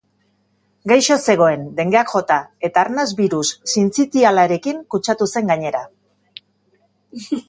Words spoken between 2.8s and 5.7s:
arnas birus sintzitialarekin kutsatu zen